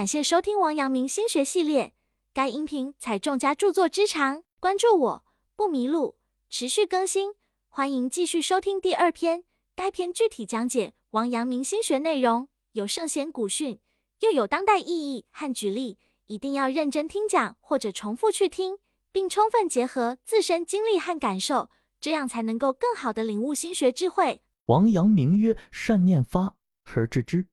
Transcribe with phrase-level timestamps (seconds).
[0.00, 1.92] 感谢收听王阳明心学系列，
[2.32, 6.16] 该音频采众家著作之长，关注我不迷路，
[6.48, 7.34] 持续更新，
[7.68, 9.44] 欢迎继续收听第二篇。
[9.76, 13.78] 该篇具体讲解王阳明心学内容，有圣贤古训，
[14.20, 18.78] 又有当代意义和举例，一定要认真听讲或者重复去听，
[19.12, 21.68] 并充分结合自身经历和感受，
[22.00, 24.40] 这样才能够更好的领悟心学智慧。
[24.64, 26.56] 王阳明曰：善念发
[26.94, 27.46] 而知之，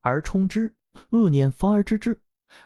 [0.00, 0.74] 而充之；
[1.10, 2.20] 恶念发而知之，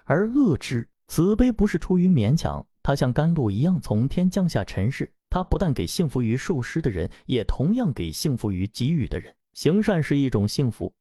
[0.04, 0.88] 而恶之。
[1.08, 5.12] 慈悲不是出于勉强，它像甘露一样从天降下尘世。
[5.30, 9.34] 它不但给幸福于受施的人，也同样给幸福于给予的人。
[9.52, 10.92] 行善是一种幸福。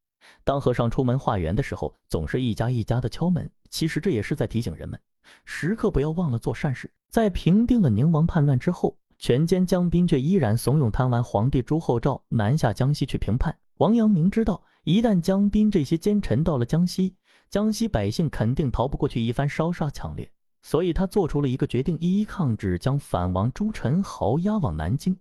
[0.44, 5.00] 当和尚出门化缘的时候，总是一家一家的敲门，其实这也是在提醒人们，
[5.44, 6.92] 时刻不要忘了做善事。
[7.10, 13.56] 在平定了宁王叛乱之后，全歼江滨却依然怂恿贪玩皇帝朱厚照南下江西去平叛。
[13.78, 17.16] 王阳明知道，一旦江滨这些奸臣到了江西，
[17.50, 20.32] 江西百姓肯定逃不过去一番烧杀抢掠。
[20.62, 25.18] 所以他做出了一个决定：一一抗旨，将反王朱宸濠押往南京，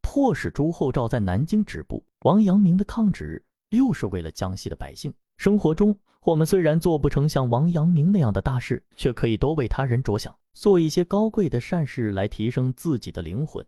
[0.00, 2.04] 迫使朱厚照在南京止步。
[2.20, 5.12] 王阳明的抗旨又是为了江西的百姓。
[5.38, 13.66] 生活中，我们虽然做不成像王阳明那样的大事，却可以多为他人着想，做一些高贵的善事来提升自己的灵魂，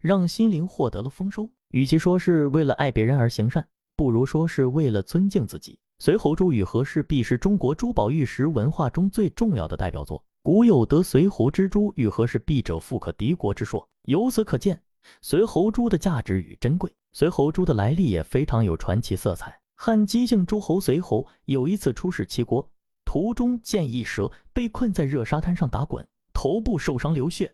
[0.00, 1.50] 让心灵获得了丰收。
[1.72, 5.72] 与其说是为了爱别人而行善，不如说是为了尊敬自己。
[5.98, 10.24] 《随侯珠与和氏璧》是中国珠宝玉石文化中最重要的代表作。
[10.40, 13.88] 古有得随侯之珠与和氏璧者，富可敌国之说。
[14.04, 14.80] 由此可见，
[15.20, 16.94] 随侯珠的价值与珍贵。
[17.12, 19.58] 随侯珠的来历也非常有传奇色彩。
[19.74, 22.70] 汉姬姓诸侯随侯有一次出使齐国，
[23.04, 27.52] 途中见一蛇被困在热沙滩上打滚，头部受伤流血。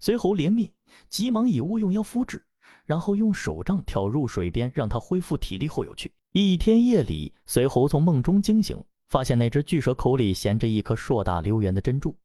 [0.00, 0.72] 随侯怜悯，
[1.08, 2.44] 急忙以物用药敷治，
[2.86, 6.12] 然后用手杖挑入水边，让他恢复体力后有去。
[6.32, 12.16] 一天夜里，随侯从梦中惊醒，发现那只巨蛇口里衔着一颗硕大溜圆的珍珠。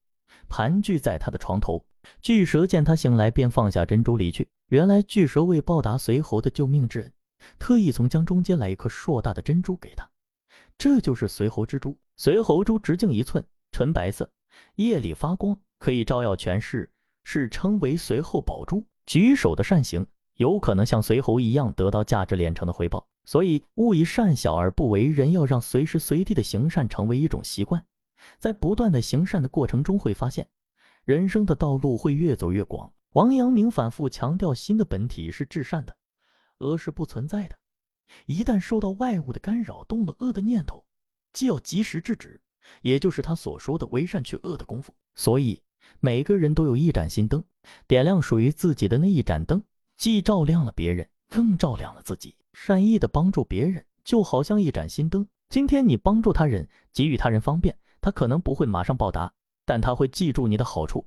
[0.48, 1.86] 盘踞在他的床头，
[2.22, 4.48] 巨蛇见他醒来，便放下珍珠离去。
[4.70, 7.14] 原来巨蛇为报答随侯的救命之恩，
[7.60, 10.10] 特意从江中接来一颗硕大的珍珠给他。
[10.78, 11.98] 这就是随侯之珠。
[12.18, 14.30] 随侯珠直径一寸，纯白色，
[14.76, 16.90] 夜里发光，可以照耀全市，
[17.24, 18.84] 是称为随后宝珠。
[19.06, 20.06] 举手的善行，
[20.40, 23.06] 有可能像随侯一样得到价值连城的回报。
[23.26, 27.86] 所以，勿以善小而不为人，要让随时随地的行善成为一种习惯。
[28.38, 30.48] 在不断的行善的过程中，会发现
[31.04, 32.94] 人生的道路会越走越广。
[33.12, 35.96] 王阳明反复强调，心的本体是至善的，
[36.60, 37.58] 恶是不存在的。
[38.26, 40.86] 一旦受到外物的干扰，动了恶的念头，
[41.34, 42.40] 既要及时制止，
[42.82, 44.94] 也就是他所说的为善去恶的功夫。
[45.16, 45.62] 所以，
[46.00, 47.44] 每个人都有一盏心灯，
[47.88, 49.62] 点亮属于自己的那一盏灯，
[50.00, 52.34] 既照亮了别人，更照亮了自己。
[52.54, 55.28] 善意的帮助别人，就好像一盏心灯。
[55.50, 57.78] 今天你帮助他人，给予他人方便。
[58.00, 59.30] 他可能不会马上报答，
[59.66, 61.06] 但他会记住你的好处，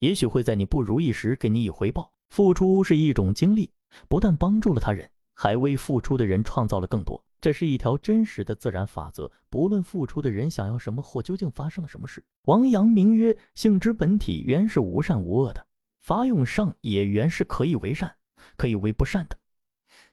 [0.00, 2.12] 也许会在你不如意时给你以回报。
[2.30, 3.70] 付出是一种经历，
[4.08, 7.24] 不但帮助了他人，还为付出的人创造了更多。
[7.40, 9.30] 这是一条真实的自然法则。
[9.48, 15.64] 不论付出的人想要什么或究竟发生了什么事，王阳明曰：性之本体原是无善无恶的，
[16.00, 18.14] 法永上也原是可以为善，
[18.56, 19.38] 可以为不善的，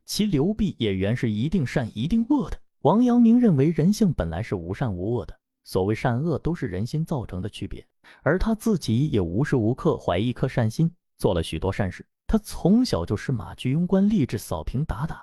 [0.06, 2.59] 其流弊也原是一定善一定恶的。
[2.81, 5.40] 王阳明认为人性本来是无善无恶的。
[5.63, 7.84] 所谓善恶都是人心造成的区别，
[8.22, 12.06] 而他自己也无时无刻怀一颗善心，做了许多善事。
[12.28, 15.17] 他从小就是马具庸官，立志扫平鞑靼，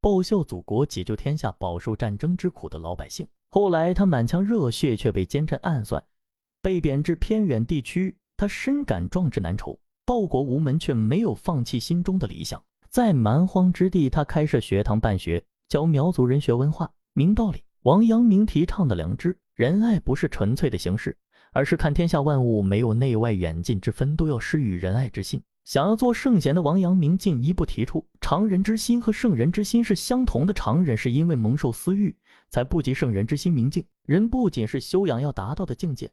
[0.00, 3.26] 报效祖国，解救天下，饱受战争之苦的老百姓。
[3.48, 6.04] 后来他满腔热血却被奸臣暗算，
[6.62, 8.16] 被贬至偏远地区。
[8.36, 12.62] 他深感壮志难酬，报国无门，却没有放弃心中的理想。
[12.90, 17.62] 在蛮荒之地，他开设学堂办学，教苗族人学文化、明道理。
[17.82, 19.36] 王阳明提倡的良知。
[19.54, 21.16] 仁爱不是纯粹的形式，
[21.52, 25.42] 而是看天下万物没有内外远近之分，都要施予仁爱之心。
[25.64, 30.52] 想要做圣贤的王阳明进一步提出，常人之心和圣人之心是相同的。
[30.52, 32.14] 常人是因为蒙受私欲，
[32.50, 33.82] 才不及圣人之心明净。
[34.04, 36.10] 人不仅是修养要达到的境界，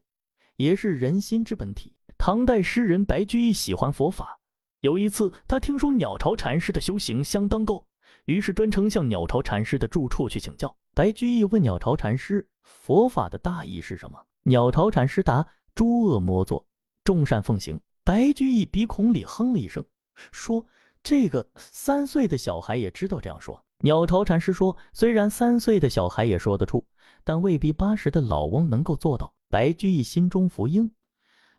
[0.55, 1.93] 也是人心之本体。
[2.25, 4.39] 唐代诗人白居易喜欢佛法，
[4.79, 7.85] 有一次他听说鸟巢禅师的修行相当高，
[8.23, 10.73] 于是专程向鸟巢禅师的住处去请教。
[10.93, 12.47] 白居易问鸟巢禅师。
[12.63, 14.17] 佛法的大意是什么？
[14.43, 16.65] 鸟巢禅师答：诸恶莫作，
[17.03, 17.77] 众善奉行。
[18.05, 19.83] 白居易鼻孔里哼了一声，
[20.31, 20.65] 说
[21.03, 26.85] ：“这个三岁的小孩也知道这样说。”鸟巢禅师说：“虽然三岁的小孩也说得出，
[27.25, 30.89] 但未必八十的老翁能够做到。”白居易心中福音，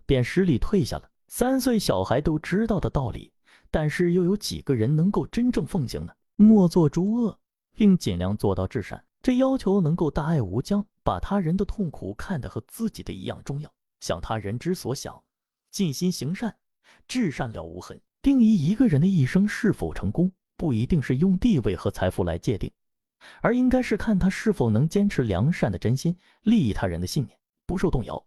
[0.07, 1.11] 便失礼退下了。
[1.27, 3.33] 三岁小孩都知道的道理，
[3.71, 6.13] 但是又有几个人能够真正奉行呢？
[6.37, 7.39] 莫做诸恶，
[7.75, 9.05] 并尽量做到至善。
[9.23, 15.23] 这要求能够大爱无疆，把他人的痛苦看得和自己的一样重要，想他人之所想，
[15.71, 16.55] 尽心行善，
[17.09, 18.01] 至善了无痕。
[18.21, 22.71] 定义一个人的一生是否成功，不一定是用地位和财富来界定，
[23.41, 28.25] 而应该是看他是否能坚持良善的真心，利益他人的信念不受动摇，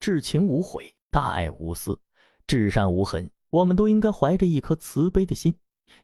[0.00, 1.96] 至情无悔，大爱无私，
[2.44, 3.30] 至善无痕。
[3.50, 5.54] 我们都应该怀着一颗慈悲的心，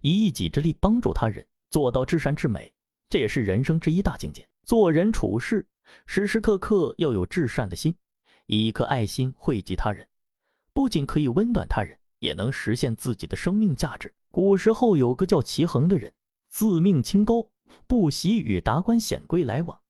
[0.03, 2.73] 以一己之力帮助他人，做到至善至美。
[3.09, 4.49] 这也是人生之一大境界。
[4.63, 5.67] 做人处事，
[6.07, 7.93] 时时刻刻要有至善的心，
[8.47, 10.07] 以一颗爱心惠及他人，
[10.73, 11.99] 不仅可以温暖他人。
[12.21, 14.15] 也能实现自己的生命价值。
[14.31, 16.13] 古时候有个叫齐衡的人，
[16.51, 17.49] 自命清高，
[17.89, 19.81] 不喜与达官显贵来往，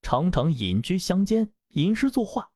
[0.00, 2.51] 常常隐居乡间，吟诗作画，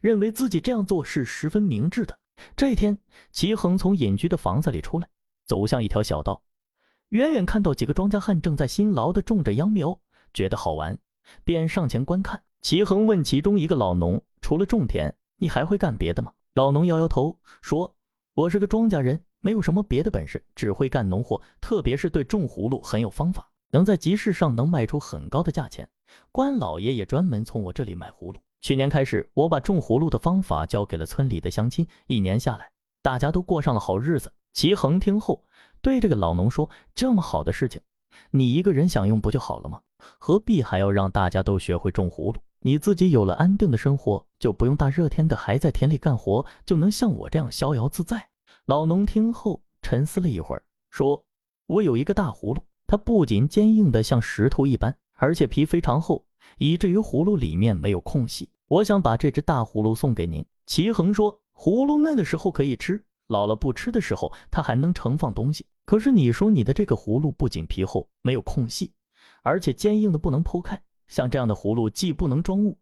[0.00, 2.18] 认为自己这样做是十分明智的。
[2.56, 2.98] 这一天，
[3.30, 5.08] 齐衡从隐居的房子里出来，
[5.44, 6.42] 走向一条小道，
[7.10, 10.00] 远远看到几个庄稼汉正在辛劳地种着秧苗，
[10.32, 10.98] 觉得好玩，
[11.44, 12.42] 便上前观看。
[12.62, 17.94] 齐衡问其中一个老农：“除了种田，你还会干别的吗？”老农摇摇头说。
[18.34, 25.86] 我是个庄稼人，没有什么别的本事，只会干农活，特别是对种葫芦很有方法，能在集市上能卖出很高的价钱。
[26.30, 28.38] 官老爷也专门从我这里买葫芦。
[28.60, 32.70] 去年开始，我把种葫芦的方法交给了村里的乡亲，一年下来，
[33.02, 34.30] 大家都过上了好日子。
[34.52, 35.44] 齐衡听后，
[35.80, 37.80] 对这个老农说：“这么好的事情，
[38.30, 39.80] 你一个人享用不就好了吗？
[40.18, 42.36] 何必还要让大家都学会种葫芦？
[42.60, 48.28] 你自己有了安定的生活，就不用大热天的还在田里干活，就能像我这样逍遥自在。”
[48.66, 51.24] 老农听后沉思了一会儿，说
[51.66, 56.26] ：“我有一个大葫芦，它不仅坚硬的像石头一般，而且皮非常厚，
[56.58, 58.48] 以至于葫芦里面没有空隙。
[58.68, 65.66] 我想把这只大葫芦送给您。”齐衡说：“葫芦嫩的时候可以吃，老了不吃的时候，它还能盛放东西。
[65.84, 68.92] 可是你说你的这个葫芦不仅皮厚没有空隙，
[69.42, 72.78] 而且坚硬的不能剖开，像这样的葫芦既不能装物，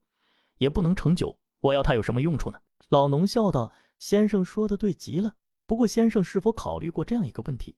[0.58, 2.58] 也不能盛酒，我要它有什么用处呢？”
[2.90, 5.34] 老农笑道：“先生说的对极了。”
[5.66, 7.76] 不过，先生是否考虑过这样一个问题？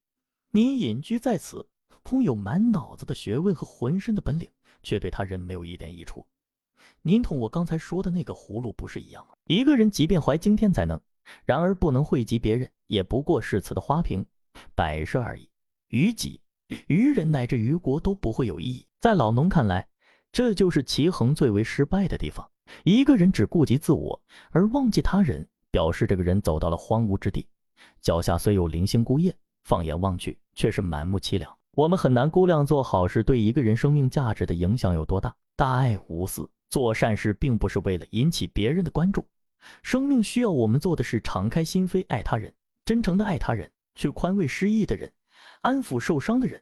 [0.52, 1.68] 您隐居在此，
[2.02, 4.48] 空有满脑子的学问和浑身的本领，
[4.82, 6.26] 却对他人没有一点益处。
[7.02, 9.34] 您同我刚才说的那个葫芦不是一样吗？
[9.46, 11.00] 一个人即便怀惊天才能，
[11.44, 14.24] 然而不能惠及别人，也不过是此的花瓶、
[14.74, 15.48] 摆设而已。
[15.88, 16.40] 于己、
[16.88, 18.86] 于人乃至于国都不会有意义。
[19.00, 19.88] 在老农看来，
[20.30, 22.48] 这就是齐衡最为失败的地方。
[22.84, 27.46] 一个人只顾及自我而忘记他人，表示这个人走到了荒芜之地。
[28.00, 29.34] 脚下虽有零星孤叶，
[29.64, 31.56] 放眼望去却是满目凄凉。
[31.72, 35.34] 我们很难估量做好事对一个人生命价值的影响有多大。
[35.54, 39.24] 大爱无私，做善事并不是为了引起别人的关注。
[39.82, 42.52] 生命需要我们做的是敞开心扉爱他人，
[42.84, 45.12] 真诚的爱他人，去宽慰失意的人，
[45.60, 46.60] 安抚受伤的人，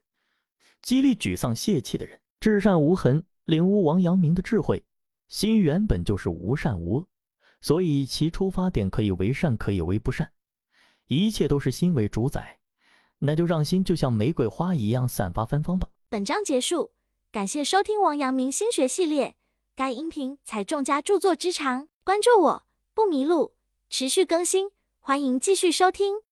[0.82, 2.20] 激励沮丧泄气的人。
[2.40, 4.84] 至善无痕，领悟王阳明的智慧。
[5.28, 7.06] 心原本就是无善无恶，
[7.60, 10.30] 所以其出发点可以为善，可以为不善。
[11.06, 12.57] 一切都是心为主宰，
[13.20, 15.88] 那就让心就像玫瑰花一样散发芬芳吧。
[16.08, 16.92] 本章结束，
[17.30, 19.34] 感谢收听王阳明心学系列。
[19.74, 22.62] 该音频采众家著作之长，关注我
[22.94, 23.54] 不迷路，
[23.88, 26.22] 持续更新，欢迎继续收听。